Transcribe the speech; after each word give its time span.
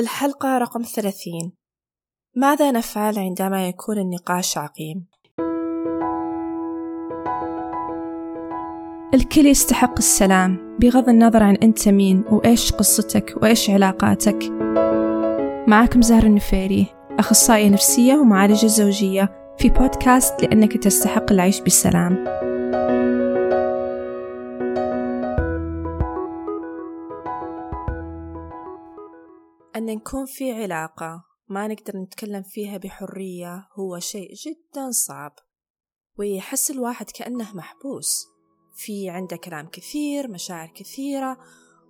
الحلقة 0.00 0.58
رقم 0.58 0.82
ثلاثين. 0.82 1.52
ماذا 2.36 2.70
نفعل 2.70 3.18
عندما 3.18 3.68
يكون 3.68 3.98
النقاش 3.98 4.58
عقيم؟ 4.58 5.06
الكل 9.14 9.46
يستحق 9.46 9.98
السلام 9.98 10.78
بغض 10.78 11.08
النظر 11.08 11.42
عن 11.42 11.54
أنت 11.54 11.88
مين 11.88 12.24
وإيش 12.30 12.72
قصتك 12.72 13.34
وإيش 13.42 13.70
علاقاتك. 13.70 14.38
معكم 15.68 16.02
زهر 16.02 16.22
النفيري 16.22 16.86
أخصائية 17.18 17.68
نفسية 17.68 18.14
ومعالجة 18.14 18.66
زوجية 18.66 19.54
في 19.58 19.68
بودكاست 19.68 20.42
لأنك 20.42 20.76
تستحق 20.76 21.32
العيش 21.32 21.60
بسلام. 21.60 22.24
أن 29.80 29.86
نكون 29.86 30.26
في 30.26 30.52
علاقة 30.52 31.24
ما 31.48 31.68
نقدر 31.68 31.96
نتكلم 31.96 32.42
فيها 32.42 32.76
بحرية 32.76 33.68
هو 33.72 33.98
شيء 33.98 34.34
جدا 34.34 34.90
صعب 34.90 35.32
ويحس 36.18 36.70
الواحد 36.70 37.10
كأنه 37.10 37.56
محبوس. 37.56 38.26
في 38.74 39.10
عنده 39.10 39.36
كلام 39.36 39.68
كثير 39.68 40.30
مشاعر 40.30 40.68
كثيرة 40.68 41.38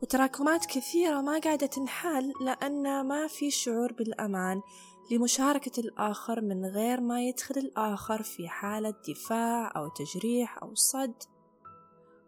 وتراكمات 0.02 0.66
كثيرة 0.66 1.20
ما 1.20 1.38
قاعدة 1.38 1.66
تنحل 1.66 2.32
لأن 2.40 3.06
ما 3.06 3.26
في 3.26 3.50
شعور 3.50 3.92
بالأمان 3.92 4.60
لمشاركة 5.10 5.80
الآخر 5.80 6.40
من 6.40 6.66
غير 6.66 7.00
ما 7.00 7.22
يدخل 7.22 7.54
الآخر 7.56 8.22
في 8.22 8.48
حالة 8.48 8.94
دفاع 9.08 9.72
أو 9.76 9.88
تجريح 9.88 10.62
أو 10.62 10.74
صد. 10.74 11.14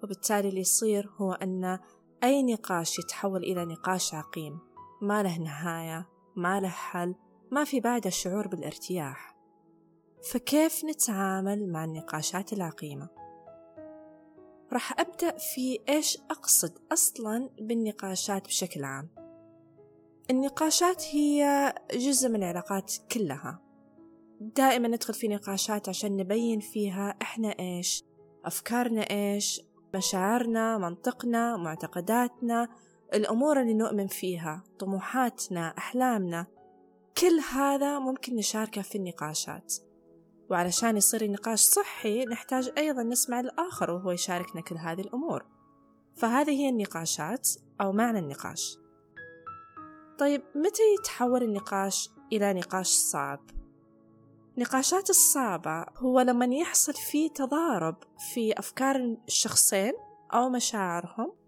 وبالتالي 0.02 0.48
اللي 0.48 0.60
يصير 0.60 1.10
هو 1.16 1.32
أن 1.32 1.78
أي 2.24 2.42
نقاش 2.42 2.98
يتحول 2.98 3.42
إلى 3.42 3.64
نقاش 3.64 4.14
عقيم. 4.14 4.71
ما 5.02 5.22
له 5.22 5.38
نهاية 5.38 6.08
ما 6.36 6.60
له 6.60 6.68
حل 6.68 7.14
ما 7.50 7.64
في 7.64 7.80
بعده 7.80 8.10
شعور 8.10 8.48
بالارتياح. 8.48 9.36
فكيف 10.30 10.84
نتعامل 10.84 11.72
مع 11.72 11.84
النقاشات 11.84 12.52
العقيمة؟ 12.52 13.08
راح 14.72 15.00
أبدأ 15.00 15.36
في 15.38 15.78
إيش 15.88 16.18
أقصد 16.30 16.78
أصلا 16.92 17.50
بالنقاشات 17.60 18.46
بشكل 18.46 18.84
عام. 18.84 19.08
النقاشات 20.30 21.02
هي 21.14 21.74
جزء 21.94 22.28
من 22.28 22.36
العلاقات 22.36 22.92
كلها. 23.12 23.62
دائما 24.40 24.88
ندخل 24.88 25.14
في 25.14 25.28
نقاشات 25.28 25.88
عشان 25.88 26.16
نبين 26.16 26.60
فيها 26.60 27.14
إحنا 27.22 27.54
إيش 27.58 28.04
أفكارنا 28.44 29.00
إيش 29.00 29.60
مشاعرنا 29.94 30.78
منطقنا 30.78 31.56
معتقداتنا 31.56 32.68
الأمور 33.14 33.60
اللي 33.60 33.74
نؤمن 33.74 34.06
فيها 34.06 34.62
طموحاتنا 34.78 35.74
أحلامنا 35.78 36.46
كل 37.18 37.40
هذا 37.52 37.98
ممكن 37.98 38.36
نشاركه 38.36 38.82
في 38.82 38.98
النقاشات. 38.98 39.74
وعلشان 40.50 40.96
يصير 40.96 41.22
النقاش 41.22 41.60
صحي 41.60 42.24
نحتاج 42.24 42.72
أيضا 42.78 43.02
نسمع 43.02 43.40
الآخر 43.40 43.90
وهو 43.90 44.10
يشاركنا 44.10 44.62
كل 44.62 44.76
هذه 44.76 45.00
الأمور. 45.00 45.46
فهذه 46.16 46.50
هي 46.50 46.68
النقاشات 46.68 47.48
أو 47.80 47.92
معنى 47.92 48.18
النقاش. 48.18 48.78
طيب 50.18 50.42
متى 50.54 50.82
يتحول 50.98 51.42
النقاش 51.42 52.10
إلى 52.32 52.52
نقاش 52.52 52.88
صعب؟ 52.88 53.40
نقاشات 54.58 55.10
الصعبة 55.10 55.86
هو 55.96 56.20
لما 56.20 56.46
يحصل 56.46 56.92
فيه 56.92 57.30
تضارب 57.30 57.96
في 58.32 58.58
أفكار 58.58 59.16
الشخصين 59.28 59.92
أو 60.34 60.48
مشاعرهم 60.48 61.41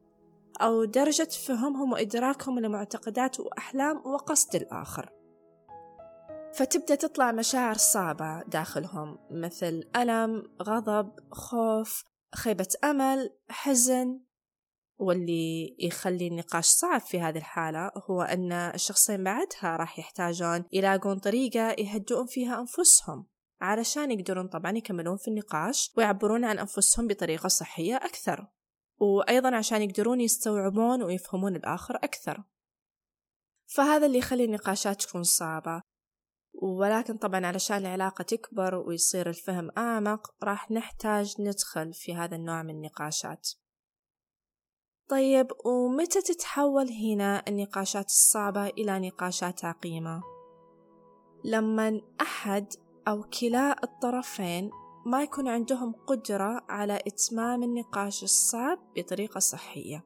أو 0.60 0.84
درجة 0.84 1.28
فهمهم 1.46 1.92
وإدراكهم 1.92 2.58
لمعتقدات 2.58 3.40
وأحلام 3.40 3.96
وقصد 4.06 4.54
الآخر. 4.54 5.10
فتبدأ 6.54 6.94
تطلع 6.94 7.32
مشاعر 7.32 7.74
صعبة 7.74 8.42
داخلهم 8.42 9.18
مثل 9.30 9.82
ألم، 9.96 10.42
غضب، 10.62 11.10
خوف، 11.32 12.04
خيبة 12.34 12.68
أمل، 12.84 13.30
حزن. 13.48 14.20
واللي 14.98 15.76
يخلي 15.78 16.28
النقاش 16.28 16.64
صعب 16.64 17.00
في 17.00 17.20
هذه 17.20 17.38
الحالة 17.38 17.90
هو 18.10 18.22
أن 18.22 18.52
الشخصين 18.52 19.24
بعدها 19.24 19.76
راح 19.76 19.98
يحتاجون 19.98 20.64
يلاقون 20.72 21.18
طريقة 21.18 21.70
يهدؤون 21.70 22.26
فيها 22.26 22.60
أنفسهم 22.60 23.26
علشان 23.60 24.10
يقدرون 24.10 24.48
طبعا 24.48 24.72
يكملون 24.76 25.16
في 25.16 25.28
النقاش 25.28 25.92
ويعبرون 25.96 26.44
عن 26.44 26.58
أنفسهم 26.58 27.06
بطريقة 27.06 27.48
صحية 27.48 27.96
أكثر. 27.96 28.46
وأيضا 29.00 29.56
عشان 29.56 29.82
يقدرون 29.82 30.20
يستوعبون 30.20 31.02
ويفهمون 31.02 31.56
الآخر 31.56 31.96
أكثر. 31.96 32.44
فهذا 33.66 34.06
اللي 34.06 34.18
يخلي 34.18 34.44
النقاشات 34.44 35.02
تكون 35.02 35.22
صعبة. 35.22 35.82
ولكن 36.62 37.16
طبعا 37.16 37.46
علشان 37.46 37.76
العلاقة 37.76 38.22
تكبر 38.22 38.74
ويصير 38.74 39.28
الفهم 39.28 39.70
أعمق 39.78 40.34
راح 40.42 40.70
نحتاج 40.70 41.34
ندخل 41.40 41.92
في 41.92 42.14
هذا 42.14 42.36
النوع 42.36 42.62
من 42.62 42.70
النقاشات. 42.70 43.48
طيب 45.08 45.46
ومتى 45.64 46.22
تتحول 46.22 46.88
هنا 46.88 47.42
النقاشات 47.48 48.06
الصعبة 48.06 48.66
إلى 48.66 49.08
نقاشات 49.08 49.64
عقيمة؟ 49.64 50.22
لما 51.44 52.00
أحد 52.20 52.66
أو 53.08 53.22
كلا 53.22 53.84
الطرفين 53.84 54.70
ما 55.06 55.22
يكون 55.22 55.48
عندهم 55.48 55.92
قدرة 56.06 56.64
على 56.68 56.98
إتمام 57.06 57.62
النقاش 57.62 58.22
الصعب 58.22 58.78
بطريقة 58.96 59.38
صحية. 59.38 60.04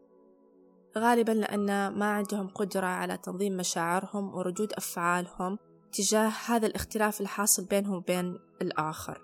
غالبا 0.98 1.32
لأن 1.32 1.88
ما 1.88 2.10
عندهم 2.10 2.48
قدرة 2.48 2.86
على 2.86 3.16
تنظيم 3.16 3.56
مشاعرهم 3.56 4.34
وردود 4.34 4.72
أفعالهم 4.72 5.58
تجاه 5.92 6.32
هذا 6.46 6.66
الاختلاف 6.66 7.20
الحاصل 7.20 7.64
بينهم 7.64 7.94
وبين 7.94 8.38
الآخر. 8.62 9.22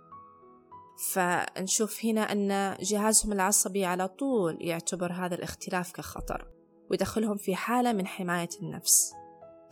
فنشوف 1.12 2.04
هنا 2.04 2.20
أن 2.20 2.76
جهازهم 2.80 3.32
العصبي 3.32 3.84
على 3.84 4.08
طول 4.08 4.58
يعتبر 4.60 5.12
هذا 5.12 5.34
الاختلاف 5.34 5.92
كخطر 5.92 6.46
ويدخلهم 6.90 7.36
في 7.36 7.56
حالة 7.56 7.92
من 7.92 8.06
حماية 8.06 8.48
النفس. 8.62 9.12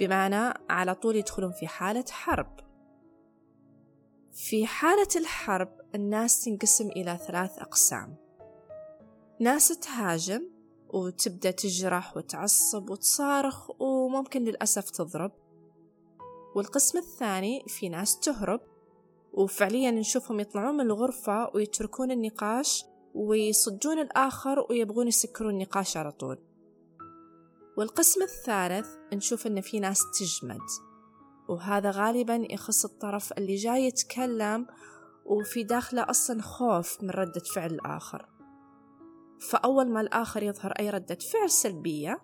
بمعنى 0.00 0.54
على 0.70 0.94
طول 0.94 1.16
يدخلون 1.16 1.52
في 1.52 1.66
حالة 1.66 2.04
حرب. 2.10 2.60
في 4.32 4.66
حالة 4.66 5.08
الحرب 5.16 5.81
الناس 5.94 6.44
تنقسم 6.44 6.88
إلى 6.88 7.18
ثلاث 7.26 7.58
أقسام. 7.58 8.16
ناس 9.40 9.68
تهاجم 9.68 10.42
وتبدأ 10.88 11.50
تجرح 11.50 12.16
وتعصب 12.16 12.90
وتصارخ 12.90 13.70
وممكن 13.80 14.44
للأسف 14.44 14.90
تضرب. 14.90 15.32
والقسم 16.56 16.98
الثاني 16.98 17.64
في 17.66 17.88
ناس 17.88 18.20
تهرب 18.20 18.60
وفعليا 19.32 19.90
نشوفهم 19.90 20.40
يطلعون 20.40 20.74
من 20.74 20.80
الغرفة 20.80 21.50
ويتركون 21.54 22.10
النقاش 22.10 22.84
ويصدون 23.14 23.98
الآخر 23.98 24.66
ويبغون 24.70 25.08
يسكرون 25.08 25.50
النقاش 25.54 25.96
على 25.96 26.12
طول. 26.12 26.38
والقسم 27.78 28.22
الثالث 28.22 28.88
نشوف 29.12 29.46
إن 29.46 29.60
في 29.60 29.80
ناس 29.80 30.00
تجمد 30.18 30.60
وهذا 31.48 31.90
غالبا 31.90 32.46
يخص 32.50 32.84
الطرف 32.84 33.32
اللي 33.32 33.54
جاي 33.54 33.84
يتكلم 33.84 34.66
وفي 35.26 35.64
داخله 35.64 36.10
أصلا 36.10 36.42
خوف 36.42 37.02
من 37.02 37.10
ردة 37.10 37.42
فعل 37.54 37.74
الآخر. 37.74 38.28
فأول 39.50 39.90
ما 39.90 40.00
الآخر 40.00 40.42
يظهر 40.42 40.72
أي 40.72 40.90
ردة 40.90 41.18
فعل 41.32 41.50
سلبية 41.50 42.22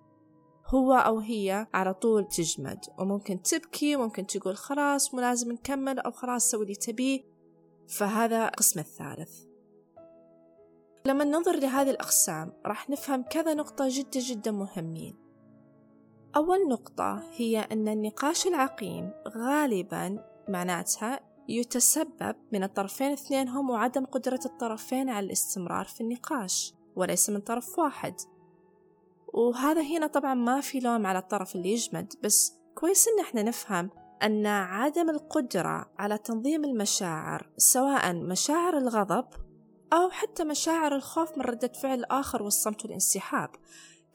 هو 0.67 0.93
أو 0.93 1.19
هي 1.19 1.67
على 1.73 1.93
طول 1.93 2.27
تجمد 2.27 2.79
وممكن 2.99 3.41
تبكي 3.41 3.95
وممكن 3.95 4.27
تقول 4.27 4.57
خلاص 4.57 5.13
مو 5.13 5.21
لازم 5.21 5.51
نكمل 5.51 5.99
أو 5.99 6.11
خلاص 6.11 6.51
سوي 6.51 6.63
اللي 6.63 6.75
تبيه 6.75 7.21
فهذا 7.87 8.45
القسم 8.45 8.79
الثالث. 8.79 9.43
لما 11.05 11.23
ننظر 11.23 11.55
لهذه 11.55 11.89
الأقسام 11.89 12.53
راح 12.65 12.89
نفهم 12.89 13.23
كذا 13.23 13.53
نقطة 13.53 13.85
جدا 13.89 14.19
جدا 14.19 14.51
مهمين. 14.51 15.15
أول 16.35 16.67
نقطة 16.69 17.23
هي 17.31 17.59
أن 17.59 17.87
النقاش 17.87 18.47
العقيم 18.47 19.11
غالبا 19.27 20.23
معناتها 20.49 21.19
يتسبب 21.49 22.35
من 22.51 22.63
الطرفين 22.63 23.11
اثنينهم 23.11 23.69
وعدم 23.69 24.05
قدرة 24.05 24.39
الطرفين 24.45 25.09
على 25.09 25.25
الاستمرار 25.25 25.85
في 25.85 26.01
النقاش 26.01 26.73
وليس 26.95 27.29
من 27.29 27.39
طرف 27.39 27.79
واحد. 27.79 28.15
وهذا 29.33 29.81
هنا 29.81 30.07
طبعا 30.07 30.33
ما 30.33 30.61
في 30.61 30.79
لوم 30.79 31.05
على 31.05 31.19
الطرف 31.19 31.55
اللي 31.55 31.73
يجمد 31.73 32.13
بس 32.23 32.53
كويس 32.75 33.07
إن 33.07 33.19
إحنا 33.19 33.43
نفهم 33.43 33.89
أن 34.23 34.45
عدم 34.45 35.09
القدرة 35.09 35.91
على 35.99 36.17
تنظيم 36.17 36.63
المشاعر 36.65 37.49
سواء 37.57 38.13
مشاعر 38.13 38.77
الغضب 38.77 39.25
أو 39.93 40.09
حتى 40.09 40.43
مشاعر 40.43 40.95
الخوف 40.95 41.37
من 41.37 41.43
ردة 41.43 41.71
فعل 41.81 41.99
الآخر 41.99 42.43
والصمت 42.43 42.85
والانسحاب. 42.85 43.49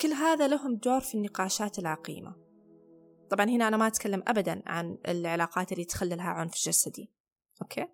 كل 0.00 0.12
هذا 0.12 0.48
لهم 0.48 0.74
دور 0.74 1.00
في 1.00 1.14
النقاشات 1.14 1.78
العقيمة. 1.78 2.34
طبعا 3.30 3.46
هنا 3.46 3.68
أنا 3.68 3.76
ما 3.76 3.86
أتكلم 3.86 4.22
أبدا 4.26 4.62
عن 4.66 4.98
العلاقات 5.08 5.72
اللي 5.72 5.84
تخللها 5.84 6.28
عنف 6.28 6.54
جسدي. 6.54 7.13
أوكي. 7.62 7.88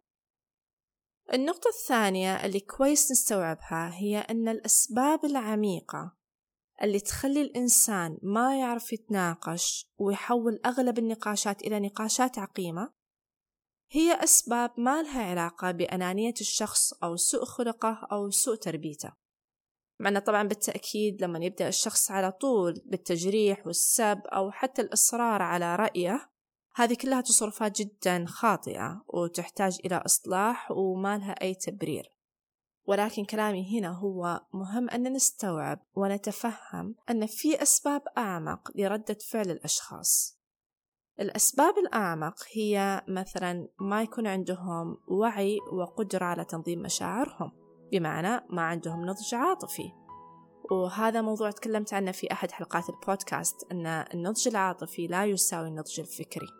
النقطة 1.32 1.68
الثانية 1.68 2.44
اللي 2.46 2.60
كويس 2.60 3.10
نستوعبها 3.10 3.94
هي 3.94 4.18
أن 4.18 4.48
الأسباب 4.48 5.24
العميقة 5.24 6.16
اللي 6.82 7.00
تخلي 7.00 7.42
الإنسان 7.42 8.18
ما 8.22 8.58
يعرف 8.58 8.92
يتناقش 8.92 9.90
ويحول 9.98 10.60
أغلب 10.66 10.98
النقاشات 10.98 11.62
إلى 11.62 11.80
نقاشات 11.80 12.38
عقيمة 12.38 12.92
هي 13.90 14.24
أسباب 14.24 14.70
ما 14.76 15.02
لها 15.02 15.22
علاقة 15.22 15.70
بأنانية 15.70 16.34
الشخص 16.40 16.92
أو 16.92 17.16
سوء 17.16 17.44
خلقه 17.44 18.08
أو 18.12 18.30
سوء 18.30 18.56
تربيته. 18.56 19.12
معنا 20.00 20.20
طبعا 20.20 20.42
بالتأكيد 20.42 21.22
لما 21.22 21.44
يبدأ 21.44 21.68
الشخص 21.68 22.10
على 22.10 22.32
طول 22.32 22.82
بالتجريح 22.86 23.66
والسب 23.66 24.20
أو 24.26 24.50
حتى 24.50 24.82
الإصرار 24.82 25.42
على 25.42 25.76
رأيه 25.76 26.29
هذه 26.74 26.94
كلها 26.94 27.20
تصرفات 27.20 27.82
جدا 27.82 28.24
خاطئة 28.28 29.04
وتحتاج 29.08 29.78
إلى 29.84 29.96
إصلاح 29.96 30.70
وما 30.70 31.18
لها 31.18 31.32
أي 31.32 31.54
تبرير. 31.54 32.12
ولكن 32.86 33.24
كلامي 33.24 33.78
هنا 33.78 33.88
هو 33.88 34.40
مهم 34.54 34.90
أن 34.90 35.12
نستوعب 35.12 35.78
ونتفهم 35.94 36.94
أن 37.10 37.26
في 37.26 37.62
أسباب 37.62 38.02
أعمق 38.18 38.70
لردة 38.74 39.18
فعل 39.30 39.50
الأشخاص. 39.50 40.40
الأسباب 41.20 41.78
الأعمق 41.78 42.34
هي 42.52 43.02
مثلا 43.08 43.68
ما 43.80 44.02
يكون 44.02 44.26
عندهم 44.26 44.96
وعي 45.08 45.58
وقدرة 45.72 46.24
على 46.24 46.44
تنظيم 46.44 46.82
مشاعرهم 46.82 47.52
بمعنى 47.92 48.46
ما 48.50 48.62
عندهم 48.62 49.06
نضج 49.06 49.34
عاطفي. 49.34 49.92
وهذا 50.70 51.20
موضوع 51.20 51.50
تكلمت 51.50 51.94
عنه 51.94 52.12
في 52.12 52.32
أحد 52.32 52.50
حلقات 52.50 52.90
البودكاست 52.90 53.72
أن 53.72 53.86
النضج 53.86 54.48
العاطفي 54.48 55.06
لا 55.06 55.24
يساوي 55.24 55.68
النضج 55.68 56.00
الفكري. 56.00 56.59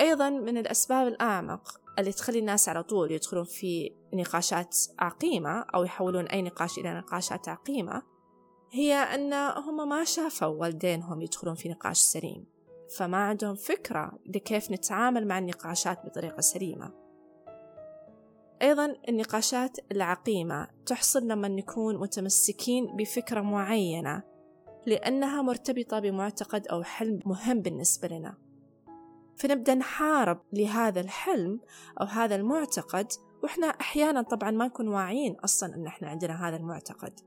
أيضا 0.00 0.30
من 0.30 0.58
الأسباب 0.58 1.06
الأعمق 1.06 1.80
اللي 1.98 2.12
تخلي 2.12 2.38
الناس 2.38 2.68
على 2.68 2.82
طول 2.82 3.12
يدخلون 3.12 3.44
في 3.44 3.92
نقاشات 4.14 4.76
عقيمة 4.98 5.64
أو 5.74 5.84
يحولون 5.84 6.26
أي 6.26 6.42
نقاش 6.42 6.78
إلى 6.78 6.94
نقاشات 6.94 7.48
عقيمة 7.48 8.02
هي 8.70 8.94
أن 8.94 9.32
هم 9.32 9.88
ما 9.88 10.04
شافوا 10.04 10.46
والدينهم 10.46 11.22
يدخلون 11.22 11.54
في 11.54 11.68
نقاش 11.68 11.98
سليم 11.98 12.46
فما 12.96 13.16
عندهم 13.16 13.54
فكرة 13.54 14.18
لكيف 14.26 14.70
نتعامل 14.70 15.26
مع 15.26 15.38
النقاشات 15.38 16.06
بطريقة 16.06 16.40
سليمة. 16.40 16.92
أيضا 18.62 18.96
النقاشات 19.08 19.76
العقيمة 19.92 20.68
تحصل 20.86 21.28
لما 21.28 21.48
نكون 21.48 21.96
متمسكين 21.96 22.96
بفكرة 22.96 23.40
معينة 23.40 24.22
لأنها 24.86 25.42
مرتبطة 25.42 25.98
بمعتقد 25.98 26.66
أو 26.66 26.82
حلم 26.82 27.20
مهم 27.26 27.60
بالنسبة 27.60 28.08
لنا. 28.08 28.47
فنبدأ 29.38 29.74
نحارب 29.74 30.40
لهذا 30.52 31.00
الحلم 31.00 31.60
أو 32.00 32.06
هذا 32.06 32.36
المعتقد 32.36 33.06
وإحنا 33.42 33.66
أحيانا 33.66 34.22
طبعا 34.22 34.50
ما 34.50 34.66
نكون 34.66 34.88
واعيين 34.88 35.36
أصلا 35.44 35.74
أن 35.74 35.86
إحنا 35.86 36.08
عندنا 36.08 36.48
هذا 36.48 36.56
المعتقد. 36.56 37.20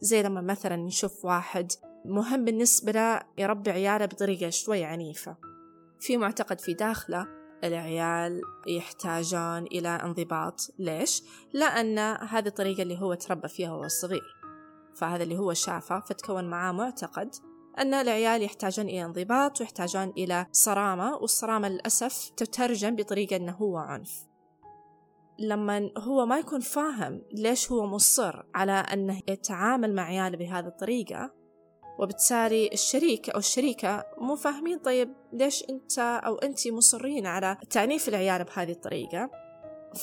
زي 0.00 0.22
لما 0.22 0.40
مثلا 0.40 0.76
نشوف 0.76 1.24
واحد 1.24 1.72
مهم 2.04 2.44
بالنسبة 2.44 2.92
له 2.92 3.20
يربي 3.38 3.70
عياله 3.70 4.06
بطريقة 4.06 4.50
شوي 4.50 4.84
عنيفة. 4.84 5.36
في 6.00 6.16
معتقد 6.16 6.60
في 6.60 6.74
داخله 6.74 7.26
العيال 7.64 8.40
يحتاجون 8.66 9.62
إلى 9.62 9.88
انضباط. 9.88 10.60
ليش؟ 10.78 11.22
لأن 11.52 11.98
هذه 11.98 12.46
الطريقة 12.46 12.82
اللي 12.82 13.00
هو 13.00 13.14
تربى 13.14 13.48
فيها 13.48 13.72
وهو 13.72 13.88
صغير. 13.88 14.36
فهذا 14.94 15.22
اللي 15.22 15.38
هو 15.38 15.52
شافه 15.52 16.00
فتكون 16.00 16.44
معاه 16.44 16.72
معتقد 16.72 17.34
أن 17.78 17.94
العيال 17.94 18.42
يحتاجون 18.42 18.88
إلى 18.88 19.04
انضباط 19.04 19.60
ويحتاجون 19.60 20.12
إلى 20.16 20.46
صرامة 20.52 21.16
والصرامة 21.16 21.68
للأسف 21.68 22.30
تترجم 22.36 22.96
بطريقة 22.96 23.36
أنه 23.36 23.52
هو 23.52 23.76
عنف. 23.76 24.26
لما 25.38 25.90
هو 25.98 26.26
ما 26.26 26.38
يكون 26.38 26.60
فاهم 26.60 27.22
ليش 27.32 27.72
هو 27.72 27.86
مصر 27.86 28.42
على 28.54 28.72
أنه 28.72 29.20
يتعامل 29.28 29.94
مع 29.94 30.02
عياله 30.02 30.36
بهذه 30.36 30.66
الطريقة 30.66 31.34
وبالتالي 31.98 32.70
الشريك 32.72 33.30
أو 33.30 33.38
الشريكة 33.38 34.06
مو 34.18 34.36
فاهمين 34.36 34.78
طيب 34.78 35.14
ليش 35.32 35.64
أنت 35.70 35.98
أو 35.98 36.34
أنت 36.34 36.68
مصرين 36.68 37.26
على 37.26 37.56
تعنيف 37.70 38.08
العيال 38.08 38.44
بهذه 38.44 38.72
الطريقة. 38.72 39.30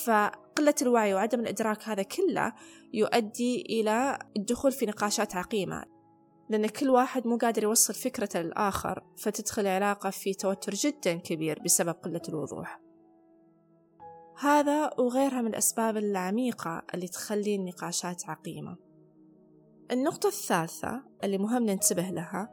فقلة 0.05 0.75
الوعي 0.81 1.13
وعدم 1.13 1.39
الإدراك 1.39 1.89
هذا 1.89 2.03
كله 2.03 2.53
يؤدي 2.93 3.61
إلى 3.61 4.19
الدخول 4.37 4.71
في 4.71 4.85
نقاشات 4.85 5.35
عقيمة. 5.35 6.00
لأن 6.51 6.67
كل 6.67 6.89
واحد 6.89 7.27
مو 7.27 7.37
قادر 7.37 7.63
يوصل 7.63 7.93
فكرته 7.93 8.41
للآخر 8.41 9.03
فتدخل 9.17 9.61
العلاقة 9.61 10.09
في 10.09 10.33
توتر 10.33 10.73
جدا 10.73 11.13
كبير 11.13 11.59
بسبب 11.63 11.95
قلة 12.03 12.21
الوضوح. 12.29 12.81
هذا 14.39 14.89
وغيرها 14.99 15.41
من 15.41 15.47
الأسباب 15.47 15.97
العميقة 15.97 16.83
اللي 16.93 17.07
تخلي 17.07 17.55
النقاشات 17.55 18.29
عقيمة. 18.29 18.77
النقطة 19.91 20.27
الثالثة 20.27 21.03
اللي 21.23 21.37
مهم 21.37 21.63
ننتبه 21.63 22.09
لها 22.09 22.49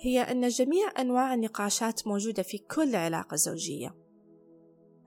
هي 0.00 0.20
أن 0.20 0.48
جميع 0.48 0.92
أنواع 0.98 1.34
النقاشات 1.34 2.06
موجودة 2.06 2.42
في 2.42 2.58
كل 2.58 2.96
علاقة 2.96 3.36
زوجية. 3.36 3.94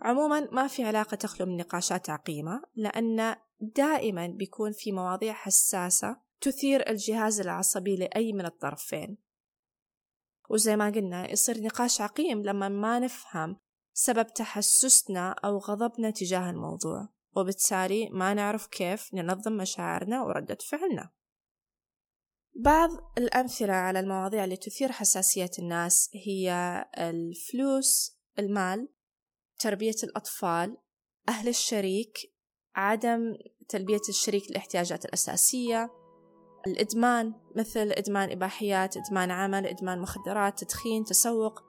عموما 0.02 0.48
ما 0.52 0.68
في 0.68 0.84
علاقة 0.84 1.16
تخلو 1.16 1.46
من 1.46 1.58
نقاشات 1.58 2.10
عقيمة 2.10 2.62
لأن 2.76 3.36
دائما 3.62 4.28
بيكون 4.28 4.72
في 4.72 4.92
مواضيع 4.92 5.34
حساسة 5.34 6.25
تثير 6.42 6.90
الجهاز 6.90 7.40
العصبي 7.40 7.96
لأي 7.96 8.34
من 8.34 8.46
الطرفين. 8.46 9.18
وزي 10.50 10.76
ما 10.76 10.90
قلنا 10.90 11.32
يصير 11.32 11.62
نقاش 11.62 12.02
عقيم 12.02 12.44
لما 12.44 12.70
ما 12.70 13.00
نفهم 13.00 13.58
سبب 13.94 14.28
تحسسنا 14.28 15.32
أو 15.32 15.58
غضبنا 15.58 16.10
تجاه 16.10 16.50
الموضوع 16.50 17.10
وبالتالي 17.36 18.10
ما 18.10 18.34
نعرف 18.34 18.68
كيف 18.68 19.14
ننظم 19.14 19.58
مشاعرنا 19.58 20.24
وردة 20.24 20.58
فعلنا. 20.70 21.12
بعض 22.56 22.90
الأمثلة 23.18 23.74
على 23.74 24.00
المواضيع 24.00 24.44
اللي 24.44 24.58
تثير 24.58 24.92
حساسية 24.92 25.52
الناس 25.60 26.10
هي 26.14 26.52
الفلوس 26.98 28.20
المال 28.40 28.90
تربية 29.60 29.96
الأطفال 30.04 30.78
أهل 31.30 31.48
الشريك 31.48 32.18
عدم 32.76 33.36
تلبية 33.70 34.02
الشريك 34.10 34.50
الاحتياجات 34.50 35.06
الأساسية 35.06 35.90
الإدمان 36.68 37.34
مثل 37.56 37.92
إدمان 37.92 38.32
إباحيات 38.32 38.98
إدمان 38.98 39.32
عمل 39.32 39.68
إدمان 39.68 40.02
مخدرات 40.02 40.64
تدخين 40.64 41.04
تسوق. 41.04 41.64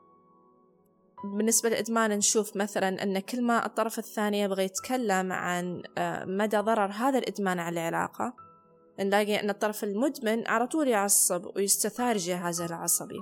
بالنسبة 1.25 1.69
للإدمان 1.69 2.11
نشوف 2.11 2.57
مثلا 2.57 3.03
أن 3.03 3.19
كل 3.19 3.43
ما 3.43 3.67
الطرف 3.67 3.99
الثاني 3.99 4.41
يبغى 4.41 4.65
يتكلم 4.65 5.33
عن 5.33 5.83
آه، 5.99 6.25
مدى 6.25 6.57
ضرر 6.57 6.91
هذا 6.93 7.19
الإدمان 7.19 7.59
على 7.59 7.73
العلاقة 7.81 8.35
نلاقي 9.01 9.41
أن 9.41 9.51
الطرف 9.51 9.85
المدمن 9.85 10.47
على 10.47 10.67
طول 10.67 10.89
يعصب 10.89 11.57
ويستثار 11.57 12.17
جهازه 12.17 12.67
العصبي. 12.67 13.21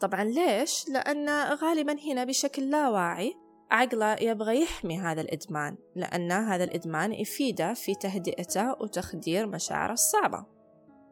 طبعا 0.00 0.24
ليش؟ 0.24 0.88
لأن 0.88 1.28
غالبا 1.54 1.96
هنا 2.12 2.24
بشكل 2.24 2.70
لا 2.70 2.88
واعي 2.88 3.34
عقله 3.70 4.16
يبغى 4.22 4.62
يحمي 4.62 4.98
هذا 4.98 5.20
الإدمان 5.20 5.76
لأن 5.96 6.32
هذا 6.32 6.64
الإدمان 6.64 7.12
يفيده 7.12 7.74
في 7.74 7.94
تهدئته 7.94 8.82
وتخدير 8.82 9.46
مشاعره 9.46 9.92
الصعبة. 9.92 10.55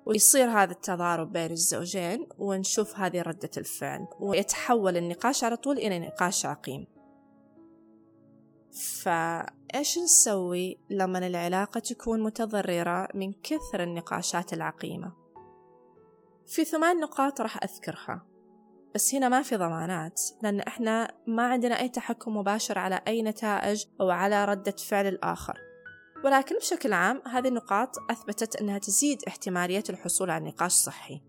ويصير 0.06 0.50
هذا 0.50 0.72
التضارب 0.72 1.32
بين 1.32 1.50
الزوجين 1.50 2.26
ونشوف 2.38 2.98
هذه 2.98 3.22
ردة 3.22 3.50
الفعل. 3.56 4.06
ويتحول 4.20 4.96
النقاش 4.96 5.44
على 5.44 5.56
طول 5.56 5.78
إلى 5.78 5.98
نقاش 5.98 6.46
عقيم. 6.46 6.86
فإيش 9.02 9.98
نسوي 9.98 10.78
لما 10.90 11.26
العلاقة 11.26 11.80
تكون 11.80 12.22
متضررة 12.22 13.08
من 13.14 13.32
كثر 13.32 13.82
النقاشات 13.82 14.52
العقيمة؟ 14.52 15.12
في 16.46 16.64
ثمان 16.64 17.00
نقاط 17.00 17.40
راح 17.40 17.62
أذكرها 17.62 18.26
بس 18.94 19.14
هنا 19.14 19.28
ما 19.28 19.42
في 19.42 19.56
ضمانات 19.56 20.20
لأن 20.42 20.60
إحنا 20.60 21.14
ما 21.26 21.46
عندنا 21.46 21.80
أي 21.80 21.88
تحكم 21.88 22.36
مباشر 22.36 22.78
على 22.78 23.00
أي 23.08 23.22
نتائج 23.22 23.84
أو 24.00 24.10
على 24.10 24.44
ردة 24.44 24.72
فعل 24.72 25.06
الآخر. 25.06 25.60
ولكن 26.24 26.56
بشكل 26.56 26.92
عام 26.92 27.22
هذه 27.26 27.48
النقاط 27.48 27.98
أثبتت 28.10 28.56
أنها 28.56 28.78
تزيد 28.78 29.22
احتمالية 29.28 29.84
الحصول 29.90 30.30
على 30.30 30.44
نقاش 30.44 30.72
صحي. 30.72 31.20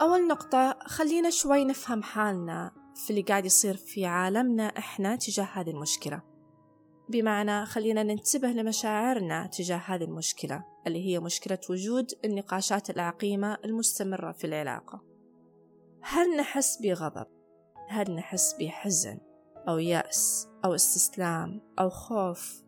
أول 0.00 0.26
نقطة 0.26 0.78
خلينا 0.86 1.30
شوي 1.30 1.64
نفهم 1.64 2.02
حالنا 2.02 2.70
في 2.94 3.10
اللي 3.10 3.22
قاعد 3.22 3.46
يصير 3.46 3.76
في 3.76 4.06
عالمنا 4.06 4.62
إحنا 4.62 5.16
تجاه 5.16 5.44
هذه 5.44 5.70
المشكلة. 5.70 6.22
بمعنى 7.08 7.66
خلينا 7.66 8.02
ننتبه 8.02 8.48
لمشاعرنا 8.48 9.46
تجاه 9.46 9.76
هذه 9.76 10.04
المشكلة 10.04 10.64
اللي 10.86 11.06
هي 11.06 11.20
مشكلة 11.20 11.58
وجود 11.70 12.10
النقاشات 12.24 12.90
العقيمة 12.90 13.58
المستمرة 13.64 14.32
في 14.32 14.46
العلاقة. 14.46 15.02
هل 16.02 16.36
نحس 16.36 16.78
بغضب؟ 16.82 17.26
هل 17.88 18.14
نحس 18.14 18.56
بحزن 18.60 19.18
أو 19.68 19.78
يأس 19.78 20.48
أو 20.64 20.74
استسلام 20.74 21.60
أو 21.78 21.90
خوف 21.90 22.64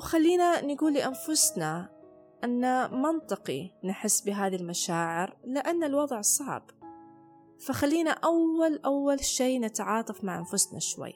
وخلينا 0.00 0.64
نقول 0.64 0.94
لأنفسنا 0.94 1.88
أن 2.44 2.92
منطقي 3.02 3.70
نحس 3.84 4.20
بهذه 4.20 4.56
المشاعر 4.56 5.36
لأن 5.44 5.84
الوضع 5.84 6.20
صعب. 6.20 6.70
فخلينا 7.66 8.10
أول 8.10 8.80
أول 8.84 9.24
شيء 9.24 9.60
نتعاطف 9.60 10.24
مع 10.24 10.38
أنفسنا 10.38 10.78
شوي. 10.80 11.12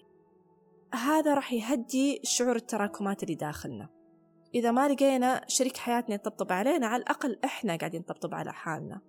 هذا 0.94 1.34
راح 1.34 1.52
يهدي 1.52 2.20
شعور 2.24 2.56
التراكمات 2.56 3.22
اللي 3.22 3.34
داخلنا. 3.34 3.88
إذا 4.54 4.70
ما 4.70 4.88
لقينا 4.88 5.44
شريك 5.48 5.76
حياتنا 5.76 6.14
يطبطب 6.14 6.52
علينا 6.52 6.86
على 6.86 7.02
الأقل 7.02 7.38
إحنا 7.44 7.76
قاعدين 7.76 8.00
نطبطب 8.00 8.34
على 8.34 8.52
حالنا. 8.52 9.00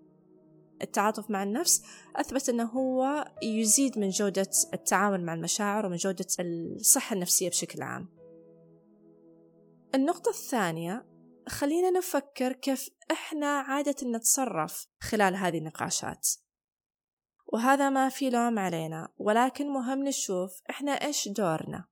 التعاطف 0.82 1.32
مع 1.32 1.44
النفس 1.44 1.84
أثبت 2.15 2.50
أنه 2.50 2.63
هو 2.63 3.25
يزيد 3.44 4.00
من 4.00 4.10
جودة 4.10 4.50
التعامل 4.74 5.25
مع 5.25 5.34
المشاعر 5.34 5.86
ومن 5.86 5.96
جودة 5.96 6.25
الصحة 6.39 7.13
النفسية 7.13 7.50
بشكل 7.50 7.82
عام. 7.82 8.15
النقطة 9.96 10.30
الثانية 10.30 11.06
خلينا 11.48 11.90
نفكر 11.90 12.54
كيف 12.54 12.90
إحنا 13.12 13.48
عادة 13.48 13.96
نتصرف 14.08 14.88
خلال 15.02 15.36
هذه 15.36 15.58
النقاشات. 15.58 16.28
وهذا 17.54 17.90
ما 17.90 18.10
في 18.10 18.30
لوم 18.30 18.60
علينا 18.60 19.10
ولكن 19.18 19.70
مهم 19.70 20.04
نشوف 20.04 20.62
إحنا 20.70 20.92
إيش 20.92 21.28
دورنا. 21.28 21.86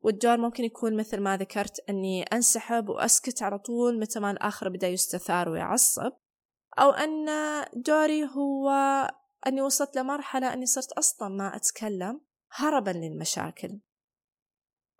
والدور 0.00 0.36
ممكن 0.36 0.64
يكون 0.64 0.96
مثل 0.96 1.20
ما 1.20 1.36
ذكرت 1.36 1.80
أني 1.88 2.22
أنسحب 2.22 2.88
وأسكت 2.88 3.42
على 3.42 3.58
طول 3.58 4.00
متى 4.00 4.20
ما 4.20 4.30
الآخر 4.30 4.68
بدأ 4.68 4.88
يستثار 4.88 5.48
ويعصب 5.48 6.12
أو 6.78 6.90
أن 6.90 7.26
دوري 7.74 8.24
هو 8.24 8.70
أني 9.46 9.62
وصلت 9.62 9.96
لمرحلة 9.96 10.52
أني 10.52 10.66
صرت 10.66 10.92
أصلا 10.92 11.28
ما 11.28 11.56
أتكلم 11.56 12.20
هربا 12.52 12.90
للمشاكل. 12.90 13.80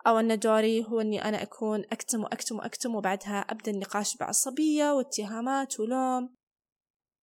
أو 0.07 0.19
أن 0.19 0.38
دوري 0.38 0.85
هو 0.85 1.00
أني 1.00 1.25
أنا 1.25 1.42
أكون 1.42 1.85
أكتم 1.92 2.23
وأكتم 2.23 2.57
وأكتم 2.57 2.95
وبعدها 2.95 3.38
أبدأ 3.40 3.71
النقاش 3.71 4.16
بعصبية 4.16 4.92
واتهامات 4.92 5.80
ولوم. 5.80 6.35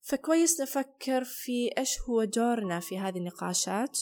فكويس 0.02 0.62
نفكر 0.62 1.24
في 1.24 1.70
إيش 1.78 2.02
هو 2.10 2.24
دورنا 2.24 2.80
في 2.80 3.00
هذه 3.00 3.18
النقاشات 3.18 4.00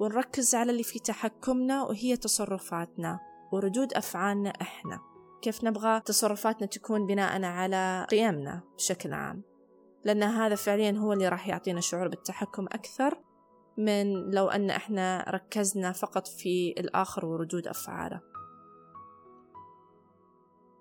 ونركز 0.00 0.54
على 0.54 0.72
اللي 0.72 0.82
في 0.82 0.98
تحكمنا 0.98 1.82
وهي 1.82 2.16
تصرفاتنا 2.16 3.20
وردود 3.52 3.94
أفعالنا 3.94 4.50
إحنا. 4.50 5.00
كيف 5.42 5.64
نبغى 5.64 6.00
تصرفاتنا 6.00 6.66
تكون 6.66 7.06
بناء 7.06 7.42
على 7.42 8.06
قيمنا 8.10 8.62
بشكل 8.76 9.12
عام؟ 9.12 9.42
لأن 10.04 10.22
هذا 10.22 10.54
فعليا 10.54 10.90
هو 10.98 11.12
اللي 11.12 11.28
راح 11.28 11.48
يعطينا 11.48 11.80
شعور 11.80 12.08
بالتحكم 12.08 12.66
أكثر. 12.66 13.22
من 13.78 14.30
لو 14.30 14.48
أن 14.48 14.70
إحنا 14.70 15.24
ركزنا 15.28 15.92
فقط 15.92 16.26
في 16.26 16.74
الآخر 16.78 17.26
وردود 17.26 17.66
أفعاله. 17.66 18.20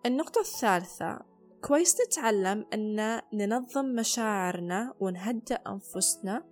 النقطة 0.06 0.42
الثالثة 0.42 1.20
كويس 1.62 1.98
نتعلم 2.08 2.66
أن 2.74 3.22
ننظم 3.34 3.86
مشاعرنا 3.86 4.94
ونهدأ 5.00 5.56
أنفسنا 5.56 6.44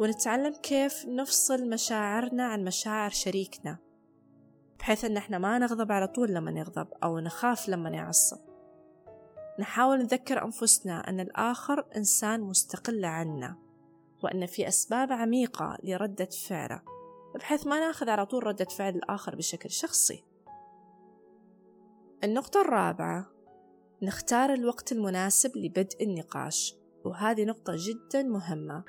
ونتعلم 0.00 0.54
كيف 0.54 1.06
نفصل 1.06 1.68
مشاعرنا 1.70 2.44
عن 2.44 2.64
مشاعر 2.64 3.10
شريكنا 3.10 3.78
بحيث 4.78 5.04
أن 5.04 5.16
إحنا 5.16 5.38
ما 5.38 5.58
نغضب 5.58 5.92
على 5.92 6.06
طول 6.06 6.30
لما 6.30 6.50
نغضب 6.50 6.88
أو 7.04 7.18
نخاف 7.18 7.68
لما 7.68 7.90
نعصب. 7.90 8.38
نحاول 9.58 9.98
نذكر 9.98 10.44
أنفسنا 10.44 11.08
أن 11.08 11.20
الآخر 11.20 11.86
إنسان 11.96 12.40
مستقل 12.40 13.04
عنا. 13.04 13.69
وأن 14.22 14.46
في 14.46 14.68
أسباب 14.68 15.12
عميقة 15.12 15.78
لردة 15.84 16.28
فعله 16.48 16.82
بحيث 17.34 17.66
ما 17.66 17.80
نأخذ 17.80 18.08
على 18.08 18.26
طول 18.26 18.46
ردة 18.46 18.64
فعل 18.64 18.94
الآخر 18.94 19.36
بشكل 19.36 19.70
شخصي. 19.70 20.24
النقطة 22.24 22.60
الرابعة 22.60 23.30
نختار 24.02 24.52
الوقت 24.52 24.92
المناسب 24.92 25.56
لبدء 25.56 26.04
النقاش 26.04 26.76
وهذه 27.04 27.44
نقطة 27.44 27.72
جدا 27.76 28.22
مهمة. 28.22 28.84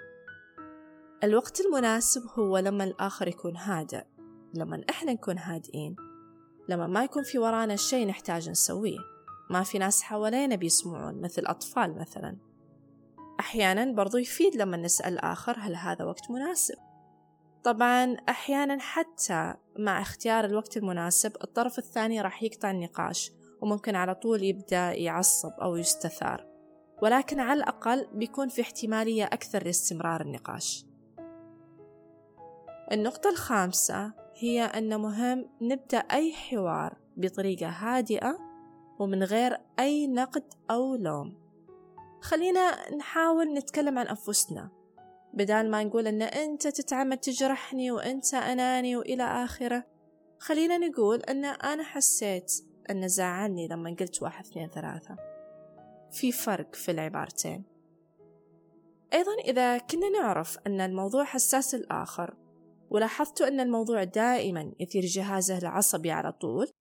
الوقت 1.23 1.61
المناسب 1.61 2.21
هو 2.39 2.57
لما 2.57 2.83
الآخر 2.83 3.27
يكون 3.27 3.57
هادئ 3.57 4.03
لما 4.53 4.83
إحنا 4.89 5.13
نكون 5.13 5.37
هادئين. 5.37 5.95
لما 6.69 6.87
ما 6.87 7.03
يكون 7.03 7.23
في 7.23 7.39
ورانا 7.39 7.75
شيء 7.75 8.07
نحتاج 8.07 8.49
نسويه. 8.49 8.97
ما 9.49 9.63
في 9.63 9.77
ناس 9.77 10.01
حوالينا 10.01 10.55
بيسمعون 10.55 11.21
مثل 11.21 11.43
أطفال 11.45 11.99
مثلا. 11.99 12.37
أحيانا 13.41 13.91
برضو 13.91 14.17
يفيد 14.17 14.55
لما 14.55 14.77
نسأل 14.77 15.13
الآخر 15.13 15.55
هل 15.59 15.75
هذا 15.75 16.05
وقت 16.05 16.31
مناسب. 16.31 16.75
طبعا 17.63 18.17
أحيانا 18.29 18.77
حتى 18.79 19.53
مع 19.79 20.01
اختيار 20.01 20.45
الوقت 20.45 20.77
المناسب 20.77 21.31
الطرف 21.43 21.77
الثاني 21.77 22.21
راح 22.21 22.43
يقطع 22.43 22.71
النقاش 22.71 23.31
وممكن 23.61 23.95
على 23.95 24.15
طول 24.15 24.43
يبدأ 24.43 24.91
يعصب 24.91 25.51
أو 25.61 25.75
يستثار 25.75 26.45
ولكن 27.01 27.39
على 27.39 27.57
الأقل 27.59 28.07
بيكون 28.13 28.49
في 28.49 28.61
احتمالية 28.61 29.25
أكثر 29.25 29.63
لاستمرار 29.63 30.21
النقاش. 30.21 30.85
النقطة 32.91 33.29
الخامسة 33.29 34.13
هي 34.35 34.61
أن 34.61 34.99
مهم 34.99 35.49
نبدأ 35.61 35.97
أي 35.97 36.33
حوار 36.33 36.97
بطريقة 37.17 37.69
هادئة 37.69 38.37
ومن 38.99 39.23
غير 39.23 39.57
أي 39.79 40.07
نقد 40.07 40.43
أو 40.71 40.95
لوم. 40.95 41.50
خلينا 42.21 42.95
نحاول 42.95 43.53
نتكلم 43.53 43.99
عن 43.99 44.07
أنفسنا. 44.07 44.69
بدال 45.33 45.71
ما 45.71 45.83
نقول 45.83 46.07
أن 46.07 46.21
أنت 46.21 46.67
تتعمد 46.67 47.17
تجرحني 47.17 47.91
وأنت 47.91 48.33
أناني 48.33 48.95
وإلى 48.95 49.23
آخره 49.23 49.83
خلينا 50.39 50.77
نقول 50.77 51.19
أن 51.19 51.45
أنا 51.45 51.83
حسيت 51.83 52.51
أن 52.89 53.07
زعلني 53.07 53.67
لما 53.67 53.95
قلت 53.99 54.21
واحد 54.23 54.45
اثنين 54.45 54.69
ثلاثة. 54.69 55.17
في 56.11 56.31
فرق 56.31 56.75
في 56.75 56.91
العبارتين. 56.91 57.63
أيضا 59.13 59.31
إذا 59.45 59.77
كنا 59.77 60.09
نعرف 60.09 60.57
أن 60.67 60.81
الموضوع 60.81 61.23
حساس 61.23 61.75
الآخر 61.75 62.35
ولاحظت 62.89 63.41
أن 63.41 63.59
الموضوع 63.59 64.03
دائما 64.03 64.73
يثير 64.79 65.05
جهازه 65.05 65.57
العصبي 65.57 66.11
على 66.11 66.31
طول 66.31 66.71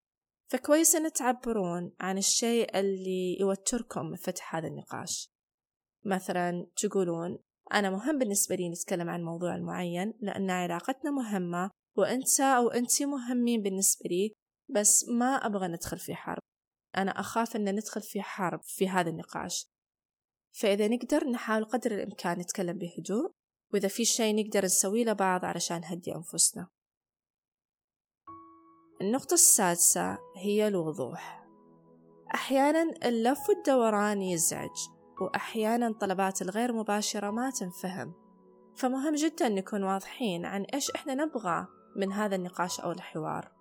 فكويس 0.49 0.95
أن 0.95 1.13
تعبرون 1.13 1.93
عن 2.01 2.19
الشيء 2.19 2.79
اللي 2.79 3.41
يوتركم 3.41 4.07
من 4.07 4.17
فتح 4.17 4.57
هذا 4.57 4.67
النقاش. 4.67 5.30
مثلا 6.05 6.67
تقولون 6.77 7.39
أنا 7.73 7.91
مهم 7.91 8.19
بالنسبة 8.19 8.55
لي 8.55 8.69
نتكلم 8.69 9.11
عن 9.11 9.23
موضوع 9.23 9.57
معين 9.57 10.15
لأن 10.21 10.51
علاقتنا 10.51 11.11
مهمة 11.11 11.71
وأنت 11.97 12.41
أو 12.41 12.69
أنت 12.69 13.03
مهمين 13.03 13.63
بالنسبة 13.63 14.09
لي 14.11 14.35
بس 14.69 15.09
ما 15.09 15.35
أبغى 15.35 15.69
ندخل 15.69 15.99
في 15.99 16.15
حرب. 16.15 16.43
أنا 16.97 17.11
أخاف 17.11 17.57
أن 17.57 17.75
ندخل 17.75 18.03
في 18.03 18.23
حرب 18.23 18.61
في 18.63 18.89
هذا 18.89 19.11
النقاش. 19.11 19.67
فإذا 20.53 20.89
نقدر 20.89 21.25
نحاول 21.25 21.65
قدر 21.65 21.93
الإمكان 21.93 22.39
نتكلم 22.39 22.79
بهدوء 22.79 23.31
وإذا 23.73 23.89
في 23.89 24.05
شيء 24.05 24.45
نقدر 24.45 24.65
نسويه 24.65 25.05
لبعض 25.05 25.45
علشان 25.45 25.81
نهدي 25.81 26.15
أنفسنا. 26.15 26.69
النقطة 29.01 29.35
السادسة 29.35 30.19
هي 30.37 30.69
الوضوح. 30.69 31.47
أحيانا 32.35 33.09
اللف 33.09 33.49
والدوران 33.49 34.23
يزعج. 34.23 35.00
وأحيانا 35.21 35.93
طلبات 35.93 36.43
الغير 36.43 36.73
مباشرة 36.73 37.31
ما 37.31 37.51
تنفهم 37.51 38.13
فمهم 38.75 39.15
جدا 39.15 39.49
نكون 39.49 39.83
واضحين 39.83 40.47
عن 40.47 40.63
إيش 40.63 40.91
إحنا 40.91 41.15
نبغى 41.15 41.67
من 41.97 42.13
هذا 42.13 42.37
النقاش 42.37 42.81
أو 42.81 42.93
الحوار 42.93 43.53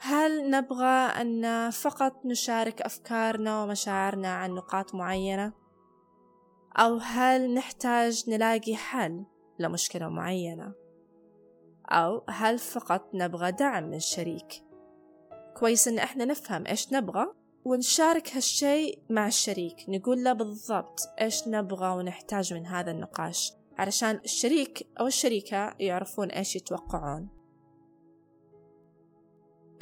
هل 0.00 0.50
نبغى 0.50 0.86
أن 1.20 1.70
فقط 1.70 2.26
نشارك 2.26 2.82
أفكارنا 2.82 3.62
ومشاعرنا 3.62 4.28
عن 4.28 4.50
نقاط 4.50 4.94
معينة؟ 4.94 5.52
أو 6.76 6.96
هل 6.96 7.54
نحتاج 7.54 8.30
نلاقي 8.30 8.76
حل 8.76 9.24
لمشكلة 9.58 10.08
معينة؟ 10.08 10.74
أو 11.86 12.24
هل 12.28 12.58
فقط 12.58 13.10
نبغى 13.14 13.52
دعم 13.52 13.84
من 13.84 13.94
الشريك؟ 13.94 14.64
كويس 15.56 15.88
إن 15.88 15.98
إحنا 15.98 16.24
نفهم 16.24 16.66
إيش 16.66 16.92
نبغى 16.92 17.26
ونشارك 17.64 18.36
هالشي 18.36 18.98
مع 19.10 19.26
الشريك. 19.26 19.76
نقول 19.88 20.24
له 20.24 20.32
بالضبط 20.32 21.00
إيش 21.20 21.48
نبغى 21.48 21.88
ونحتاج 21.88 22.54
من 22.54 22.66
هذا 22.66 22.90
النقاش 22.90 23.52
علشان 23.78 24.20
الشريك 24.24 24.86
أو 25.00 25.06
الشريكة 25.06 25.74
يعرفون 25.80 26.30
إيش 26.30 26.56
يتوقعون. 26.56 27.28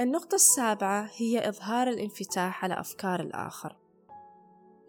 النقطة 0.01 0.35
السابعة 0.35 1.11
هي 1.17 1.49
إظهار 1.49 1.89
الانفتاح 1.89 2.65
على 2.65 2.81
أفكار 2.81 3.21
الآخر. 3.21 3.77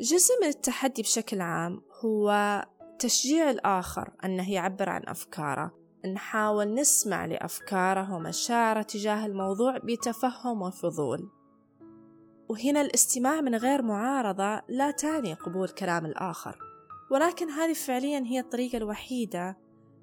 جزء 0.02 0.34
من 0.42 0.48
التحدي 0.48 1.02
بشكل 1.02 1.42
عام 1.42 1.82
هو 2.06 2.66
تشجيع 3.00 3.50
الآخر 3.50 4.12
أنه 4.26 4.52
يعبر 4.52 4.90
عن 4.90 5.04
أفكاره 5.08 5.72
نحاول 6.14 6.74
نسمع 6.74 7.26
لأفكاره 7.26 8.16
ومشاعره 8.16 8.82
تجاه 8.82 9.26
الموضوع 9.26 9.78
بتفهم 9.78 10.62
وفضول. 10.62 11.43
وهنا 12.50 12.82
الاستماع 12.82 13.42
من 13.42 13.56
غير 13.56 13.82
معارضة 13.82 14.62
لا 14.68 14.92
تعني 14.92 15.34
قبول 15.34 15.70
كلام 15.70 16.06
الآخر. 16.06 16.60
ولكن 17.12 17.50
هذه 17.50 17.74
فعليا 17.74 18.20
هي 18.20 18.40
الطريقة 18.40 18.78
الوحيدة 18.78 19.58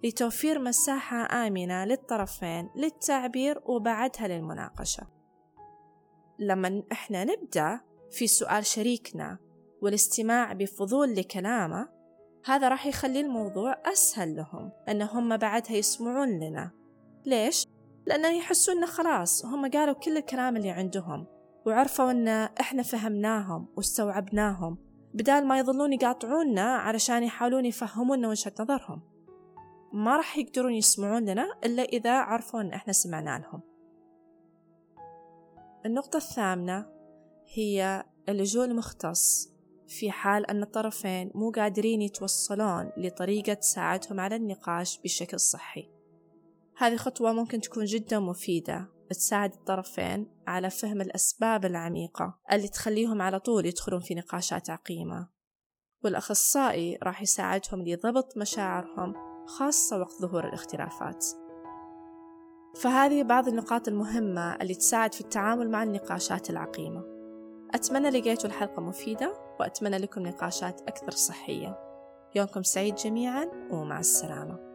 لتوفير 0.05 0.59
مساحة 0.59 1.47
آمنة 1.47 1.85
للطرفين 1.85 2.71
للتعبير 2.77 3.61
وبعدها 3.65 4.29
للمناقشة. 4.29 5.07
لما 6.39 6.83
إحنا 6.93 7.25
نبدأ 7.25 7.81
في 8.11 8.27
سؤال 8.27 8.67
شريكنا 8.67 9.39
والاستماع 9.83 10.53
بفضول 10.53 11.15
لكلامه 11.15 11.89
هذا 12.45 12.69
راح 12.69 12.87
يخلي 12.87 13.21
الموضوع 13.21 13.77
أسهل 13.93 14.37
لهم 14.37 14.73
أن 14.89 15.03
هم 15.03 15.37
بعدها 15.37 15.77
يسمعون 15.77 16.29
لنا. 16.29 16.71
ليش؟ 17.27 17.67
لأنه 18.07 18.29
يحسون 18.29 18.87
خلاص 18.87 19.45
هم 19.47 19.71
قالوا 19.71 19.95
كل 19.95 20.17
الكلام 20.17 20.57
اللي 20.57 20.71
عندهم. 20.71 21.40
وعرفوا 21.71 22.11
أن 22.11 22.29
إحنا 22.29 22.83
فهمناهم 22.83 23.67
واستوعبناهم 23.77 24.79
بدال 25.15 25.47
ما 25.47 25.59
يظلون 25.59 25.93
يقاطعونا 25.93 26.77
علشان 26.77 27.23
يحاولون 27.23 27.65
يفهمونا 27.65 28.29
وجهة 28.29 28.53
نظرهم. 28.61 29.01
ما 29.93 30.17
راح 30.17 30.39
يقدرون 30.39 30.75
يسمعون 30.75 31.25
لنا 31.25 31.47
إلا 31.65 31.83
إذا 31.83 32.13
عرفوا 32.13 32.61
أن 32.61 32.73
إحنا 32.73 32.93
سمعنا 32.93 33.39
لهم. 33.39 33.61
النقطة 35.87 36.17
الثامنة 36.17 36.87
هي 37.55 38.05
اللجوء 38.29 38.65
المختص 38.65 39.51
في 39.89 40.11
حال 40.11 40.51
أن 40.51 40.63
الطرفين 40.63 41.31
مو 41.35 41.51
قادرين 41.51 42.03
يتوصلون 42.03 42.93
لطريقة 42.97 43.55
تساعدهم 43.55 44.21
على 44.21 44.37
النقاش 44.37 45.01
بشكل 45.05 45.41
صحي. 45.41 45.91
هذه 46.77 46.97
خطوة 46.97 47.33
ممكن 47.33 47.61
تكون 47.61 47.85
جدا 47.85 48.19
مفيدة. 48.19 49.00
تساعد 49.15 49.53
الطرفين 49.53 50.27
على 50.47 50.71
فهم 50.71 51.01
الأسباب 51.01 51.65
العميقة 51.65 52.39
اللي 52.53 52.69
تخليهم 52.69 53.23
على 53.23 53.41
طول 53.41 53.67
يدخلون 53.67 54.01
في 54.01 54.15
نقاشات 54.15 54.71
عقيمة. 54.71 55.29
والأخصائي 56.05 56.99
راح 57.03 57.23
يساعدهم 57.23 57.83
لضبط 57.83 58.37
مشاعرهم 58.37 59.15
خاصة 59.47 59.99
وقت 59.99 60.23
ظهور 60.23 60.49
الاختلافات. 60.49 61.27
فهذه 62.77 63.23
بعض 63.23 63.49
النقاط 63.49 63.89
المهمة 63.89 64.55
اللي 64.55 64.75
تساعد 64.75 65.15
في 65.15 65.21
التعامل 65.21 65.71
مع 65.71 65.83
النقاشات 65.83 66.51
العقيمة. 66.51 67.05
أتمنى 67.75 68.11
لقيتوا 68.11 68.51
الحلقة 68.51 68.83
مفيدة 68.83 69.35
وأتمنى 69.61 69.99
لكم 69.99 70.27
نقاشات 70.27 70.81
أكثر 70.81 71.11
صحية. 71.11 71.79
يومكم 72.35 72.63
سعيد 72.63 72.95
جميعا 72.95 73.47
ومع 73.71 74.01
السلامة. 74.01 74.70